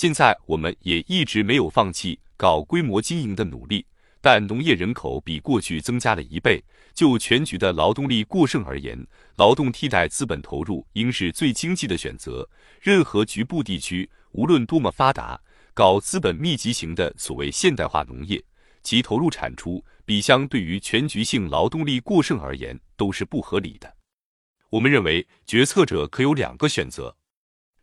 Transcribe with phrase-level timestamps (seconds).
[0.00, 3.84] 现在我们也一直没有放弃搞规模经营的努力，
[4.22, 6.64] 但农业人口比过去增加了一倍。
[6.94, 12.48] 就全局的劳动力过剩而言，劳动替代资本投入应是最经济的选择。
[12.80, 15.38] 任何局部地区，无论多么发达，
[15.74, 18.42] 搞资本密集型的所谓现代化农业，
[18.82, 23.94] 其投入产出比相对于全局性劳动力过剩而言都是不合理的。
[24.70, 27.14] 我们认为，决策者可有两个选择：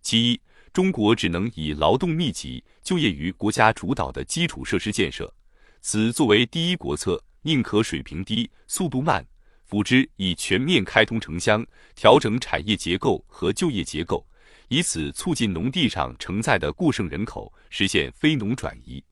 [0.00, 0.40] 其一，
[0.76, 5.32] 中国只能以劳动密集、就业于国家主导的基础设施建设，
[5.80, 9.24] 此作为第一国策，宁可水平低、速度慢；
[9.64, 14.22] 辅之以全面开通城乡，调整产业结构和就业结构，
[14.68, 19.02] 以此促进农地上承载的过剩人口，实现非农转移。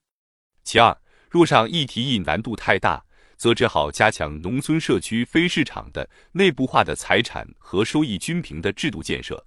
[0.64, 0.94] 其二，
[1.30, 3.02] 若上议提议难度太大，
[3.38, 9.42] 则只好加强农村社区非市场的内部化的财产和收益均平的制度建设。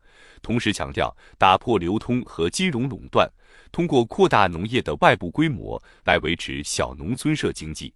[0.48, 3.30] 同时强调打破流通和金融垄断，
[3.70, 7.94] 通过扩大农业的外部规模来维持小农村社经济。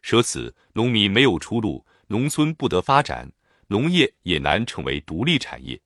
[0.00, 3.30] 舍此，农民没有出路，农村不得发展，
[3.66, 5.78] 农业也难成为独立产业。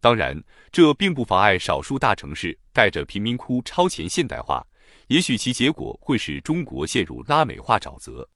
[0.00, 4.66] 当然，这并不妨碍少数大城市带着贫民窟超前现代化，
[5.06, 8.28] 也许其结果会使中国陷入拉美化沼泽。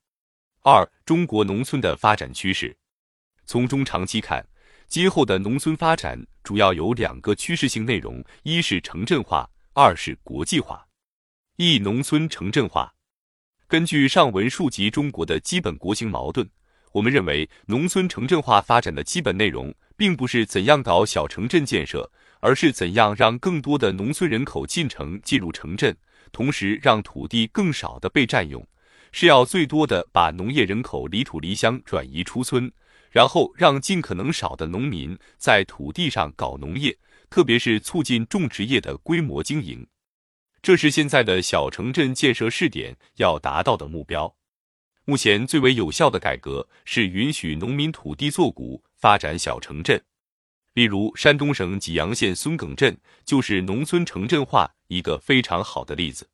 [0.62, 2.76] 二、中国农村的发展趋势，
[3.46, 4.46] 从中长期看。
[4.94, 10.86] 今后的农村发展主要有两个趋势性内容：一是城镇化，二是国际化。
[11.56, 12.94] 一、农村城镇化。
[13.66, 16.48] 根据上文述及中国的基本国情矛盾，
[16.92, 22.08] 我们认为，农村城镇化发展的基本内容，并不是怎样搞小城镇建设，
[22.38, 25.96] 而是怎样让更多的农村人口进城进入城镇，
[26.30, 28.64] 同时让土地更少的被占用，
[29.10, 32.70] 是要最多的把农业人口离土离乡转移出村。
[33.14, 36.98] 然后让尽可能少的农民在土地上搞农业，
[37.30, 39.86] 特别是促进种植业的规模经营，
[40.60, 44.34] 这是现在的小城镇建设试点要达到的目标。
[45.04, 50.02] 目前最为有效的改革是允许农民土地作股发展小城镇，
[50.72, 56.28] 例如山东省济阳县孙耿镇就是农村城镇化一个非常好的例子。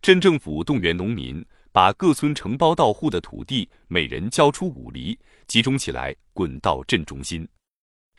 [0.00, 1.44] 镇政府动员农民。
[1.74, 5.18] 把各村承包到户的土地每人交出五厘，
[5.48, 7.44] 集中起来滚到镇中心。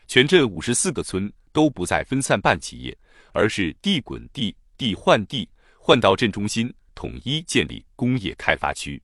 [0.08, 2.98] 全镇五十四个村都不再分散办企业，
[3.32, 5.48] 而是地滚地，地换地，
[5.80, 9.02] 换到镇中心，统一建立工业开发区。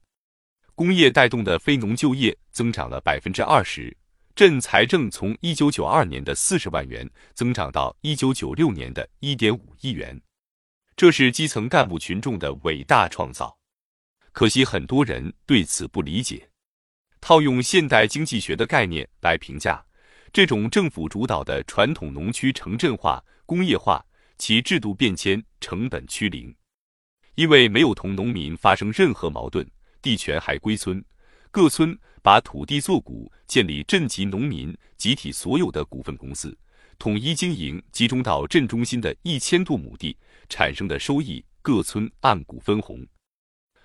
[0.74, 3.96] 工业带动的非农就业增长了百分之二十，
[4.34, 10.20] 镇财政从一九九二年的四十万元增长到一九九六年的一点五亿元，
[10.94, 13.56] 这是基层干部群众的伟大创造。
[14.32, 16.48] 可惜很多人对此不理解。
[17.20, 19.84] 套用现代经济学的概念来评价，
[20.32, 24.04] 这种政府主导的传统农区城镇化、工业化，
[24.38, 26.52] 其制度变迁成本趋零，
[27.36, 29.64] 因为没有同农民发生任何矛盾，
[30.00, 31.04] 地权还归村，
[31.52, 36.56] 各村把土地作股，建立镇级农民集体所有的股份公司，
[36.98, 40.16] 统一经营，集中到镇中心的一千多亩地，
[40.48, 43.06] 产生的收益各村按股分红。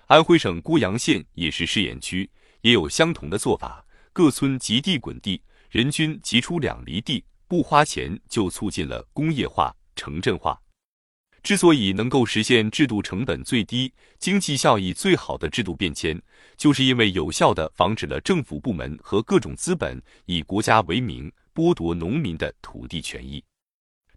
[0.08, 2.28] 安徽省涡阳县也是试验区，
[2.62, 3.84] 也有相同的做法。
[4.14, 5.38] 各村集地滚地，
[5.68, 10.58] 人均集出两厘地，不花钱就促进了工业化、城镇化。
[11.42, 16.18] 之所以能够实现制度成本最低、经济效益最好的制度变迁，
[16.56, 23.44] 就是因为有效的防止了政府部门和各种资本以国家为名剥夺农民的土地权益。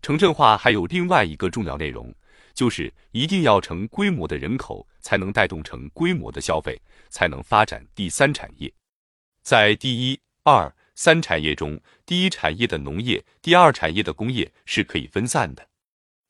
[0.01, 2.15] 城镇化还有另外一个重要内容。
[2.53, 8.71] 就是一定要成规模的人口，才能带动成规模的消费，才能发展第三产业。
[9.41, 15.67] 在第一、二、三产业中，第一产业的农业，第二产业的工业是可以分散的，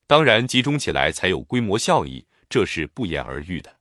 [0.06, 3.76] 当然集中起来才有规模效益，这是不言而喻的。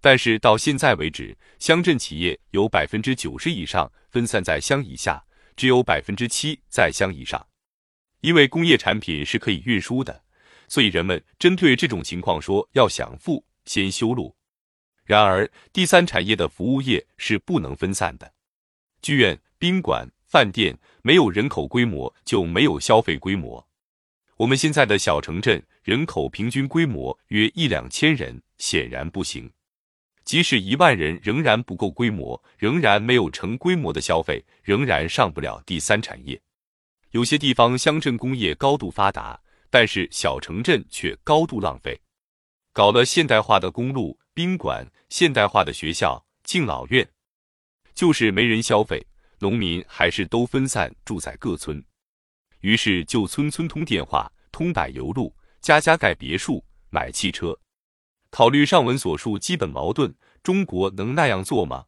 [0.00, 5.24] 但是到现在为止，乡镇企业有百分之九十以上分散在乡以下，
[5.56, 7.46] 只有百分之七在乡以上，
[8.20, 10.23] 因为工业产品是可以运输的。
[10.68, 14.34] 所以人们针对这种情况说：“要想富，先修路。”
[15.04, 18.32] 然而，第三产业的服务业是不能分散的。
[19.02, 23.66] 剧院、宾馆、饭店没有人口规模，就没有消费规模。
[24.38, 29.52] 我们现在的小城镇人口平均规模约一两千人，显然不行。
[30.24, 36.40] 即使一万人，仍然不够规模，仍然没有成规模的消费，仍然上不了第三产业。
[37.10, 39.38] 有些地方乡镇工业高度发达。
[39.74, 42.00] 但是小城镇却高度浪费，
[42.72, 47.04] 搞了现代化的公路、宾馆、现代化的学校、敬老院，
[47.92, 49.04] 就是没人消费，
[49.40, 51.84] 农民还是都分散住在各村，
[52.60, 57.58] 于是就村村通电话、通柏油路，家家盖别墅，买汽车。
[58.30, 61.84] 考虑上文所述基本矛盾，中国能那样做吗？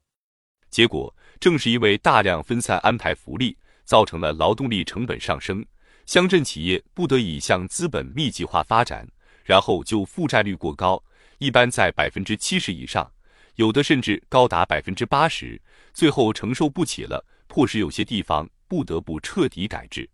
[0.71, 5.65] 结果正是因为大量分散安排福利，造成了劳动力成本上升，
[6.07, 9.07] 乡镇企业不得已向资本密集化发展，
[9.45, 11.03] 然后就负债率过高，
[11.39, 13.11] 一般在百分之七十以上，
[13.57, 15.61] 有的甚至高达百分之八十，
[15.93, 20.09] 最后承受不起了，迫使有些地方不得不彻底改制。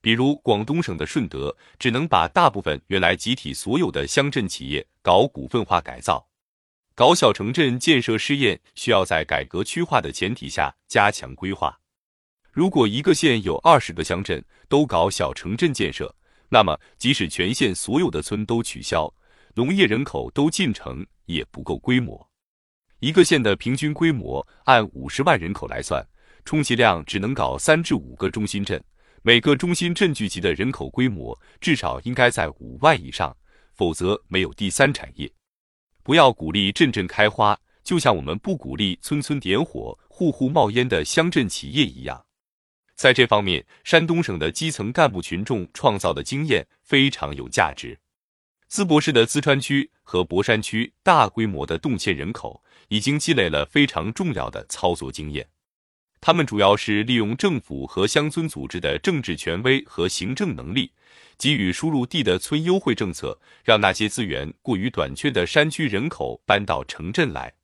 [0.00, 6.26] 比如广东省的顺德，只能把大部分原来集体所有的乡镇企业搞股份化改造。
[6.94, 11.78] 搞小城镇建设试验，需要在改革区划的前提下加强规划。
[12.58, 16.12] 如果一个县有二十个乡镇都搞小城镇建设，
[16.48, 19.08] 那么即使全县所有的村都取消，
[19.54, 22.28] 农业人口都进城，也不够规模。
[22.98, 26.04] 一个县的平均规模按五十万人口来算，
[26.44, 28.82] 充其量只能搞三至五个中心镇，
[29.22, 33.36] 每个中心镇聚集的人口规模至少应该在五万以上，
[33.76, 35.32] 否则没有第三产业。
[36.02, 42.20] 不要鼓励镇镇开花，就像我们不鼓励村村点火、户户冒烟的乡镇企业一样。
[42.98, 47.96] 在这方面，山东省的基层干部群众创造的经验非常有价值。
[48.68, 55.46] 淄博市的淄川区和博山区大规模的动迁人口，已经积累了非常重要的操作经验。
[56.20, 60.90] 他们主要是利用政府和乡村组织的政治权威和行政能力。
[61.38, 67.54] 给予输入地的村优惠政策，让那些资源过于短缺的山区人口搬到城镇来。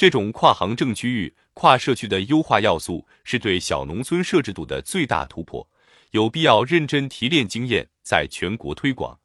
[0.00, 5.68] 这种跨行政区域、跨社区的优化要素，是对小农村设置度的最大突破。
[6.12, 9.20] 有必要认真提炼经验，在全国推广。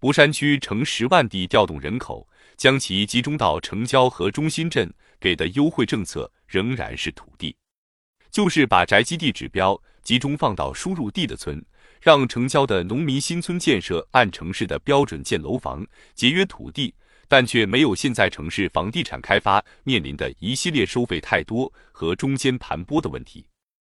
[0.00, 7.54] 博山区成十万地调动人口，将其集中到城郊和中心镇，给的优惠政策仍然是土地，
[8.28, 11.64] 就是把宅基地指标集中放到输入地的村。
[12.00, 16.92] 让城郊的农民新村建设按城市的标准建楼房，节约土地，
[17.32, 23.42] 但却没有现在城市房地产开发面临的一系列收费太多和中间盘剥的问题。